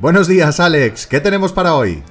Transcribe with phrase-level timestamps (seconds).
[0.00, 1.06] Buenos días, Alex.
[1.06, 2.02] ¿Qué tenemos para hoy?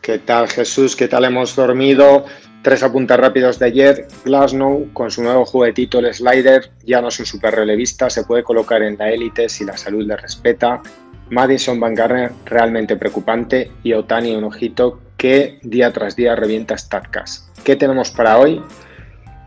[0.00, 0.94] ¿Qué tal, Jesús?
[0.94, 2.24] ¿Qué tal hemos dormido?
[2.62, 4.08] Tres apuntes rápidos de ayer.
[4.24, 8.44] Glasnow, con su nuevo juguetito, el slider, ya no es un super relevista, se puede
[8.44, 10.80] colocar en la élite si la salud le respeta.
[11.30, 13.72] Madison Van Garner, realmente preocupante.
[13.82, 17.58] Y Otani, un ojito que día tras día revienta Statcast.
[17.64, 18.62] ¿Qué tenemos para hoy?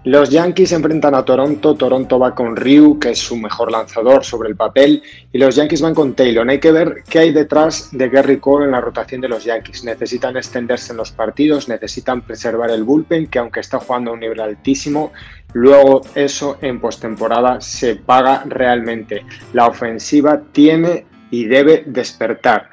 [0.07, 4.47] Los Yankees enfrentan a Toronto, Toronto va con Ryu, que es su mejor lanzador sobre
[4.47, 5.03] el papel,
[5.33, 6.49] y los Yankees van con Taylor.
[6.49, 9.83] Hay que ver qué hay detrás de Gary Cole en la rotación de los Yankees.
[9.83, 14.21] Necesitan extenderse en los partidos, necesitan preservar el bullpen, que aunque está jugando a un
[14.21, 15.11] nivel altísimo,
[15.51, 19.25] luego eso en postemporada se paga realmente.
[19.51, 22.69] La ofensiva tiene y debe despertar.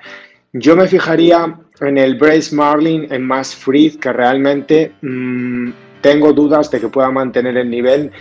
[0.53, 5.73] Yo me fijaría en el Brace Marlin, en Mass Freed, que realmente mmm,
[6.05, 8.13] tengo dudas de que pueda mantener el nivel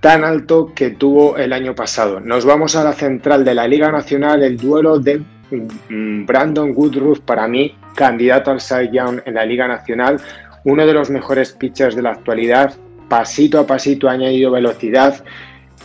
[0.00, 2.20] tan alto que tuvo el año pasado.
[2.20, 7.20] Nos vamos a la central de la Liga Nacional, el duelo de mm, Brandon Woodruff,
[7.20, 10.22] para mí, candidato al Cy Young en la Liga Nacional,
[10.64, 12.72] uno de los mejores pitchers de la actualidad,
[13.10, 15.22] pasito a pasito ha añadido velocidad,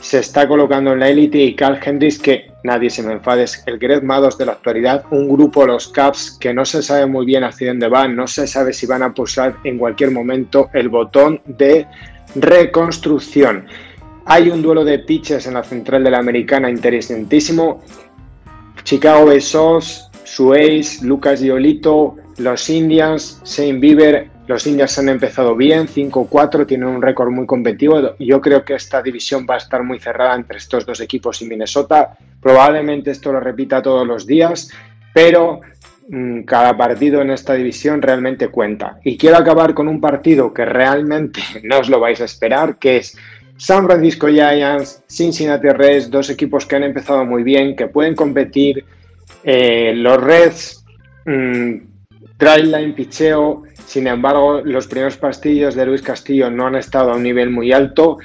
[0.02, 3.64] se está colocando en la élite y Carl Hendricks, que nadie se me enfade, es
[3.66, 7.26] el Greg Mados de la actualidad, un grupo, los Caps, que no se sabe muy
[7.26, 10.90] bien hacia dónde van, no se sabe si van a pulsar en cualquier momento el
[10.90, 11.88] botón de
[12.36, 13.66] reconstrucción.
[14.26, 17.82] Hay un duelo de pitches en la central de la americana interesantísimo.
[18.84, 25.56] Chicago Bay Sox, su ace, Lucas Giolito, los Indians, Saint Bieber, los Indians han empezado
[25.56, 28.16] bien, 5-4, tienen un récord muy competitivo.
[28.18, 31.48] Yo creo que esta división va a estar muy cerrada entre estos dos equipos y
[31.48, 32.18] Minnesota.
[32.42, 34.72] Probablemente esto lo repita todos los días,
[35.14, 35.60] pero
[36.08, 39.00] mmm, cada partido en esta división realmente cuenta.
[39.04, 42.98] Y quiero acabar con un partido que realmente no os lo vais a esperar, que
[42.98, 43.18] es
[43.58, 48.86] San Francisco Giants, Cincinnati Reds, dos equipos que han empezado muy bien, que pueden competir.
[49.44, 50.86] Eh, los Reds,
[51.26, 51.76] mmm,
[52.40, 57.24] line, picheo, sin embargo, los primeros pastillos de Luis Castillo no han estado a un
[57.24, 58.18] nivel muy alto.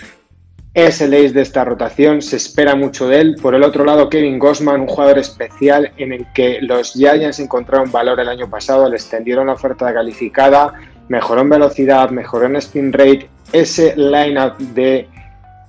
[0.75, 3.37] Es el ace de esta rotación, se espera mucho de él.
[3.41, 7.92] Por el otro lado, Kevin Gossman, un jugador especial en el que los Giants encontraron
[7.92, 10.75] valor el año pasado, le extendieron la oferta calificada,
[11.09, 13.28] mejoró en velocidad, mejoró en spin rate.
[13.53, 15.06] Ese lineup de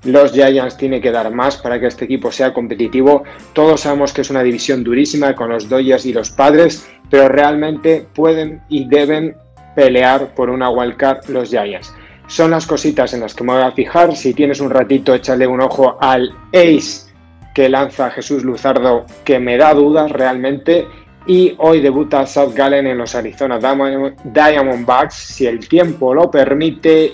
[0.06, 3.24] los Giants tiene que dar más para que este equipo sea competitivo.
[3.54, 8.08] Todos sabemos que es una división durísima con los Dodgers y los Padres, pero realmente
[8.16, 9.36] pueden y deben
[9.76, 11.94] pelear por una wildcard los Giants.
[12.28, 14.16] Son las cositas en las que me voy a fijar.
[14.16, 17.12] Si tienes un ratito, échale un ojo al ace
[17.54, 20.88] que lanza Jesús Luzardo, que me da dudas realmente.
[21.26, 27.14] Y hoy debuta South Gallen en los Arizona Diamondbacks, si el tiempo lo permite.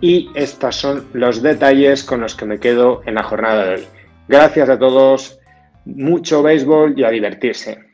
[0.00, 3.84] Y estos son los detalles con los que me quedo en la jornada de hoy.
[4.28, 5.38] Gracias a todos,
[5.84, 7.93] mucho béisbol y a divertirse.